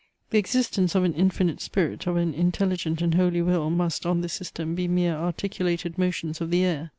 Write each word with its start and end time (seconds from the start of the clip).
The 0.31 0.39
existence 0.39 0.95
of 0.95 1.03
an 1.03 1.13
infinite 1.13 1.61
spirit, 1.61 2.07
of 2.07 2.15
an 2.17 2.33
intelligent 2.33 3.03
and 3.03 3.13
holy 3.13 3.43
will, 3.43 3.69
must, 3.69 4.03
on 4.03 4.21
this 4.21 4.33
system, 4.33 4.73
be 4.73 4.87
mere 4.87 5.13
articulated 5.13 5.99
motions 5.99 6.41
of 6.41 6.49
the 6.49 6.63
air. 6.65 6.89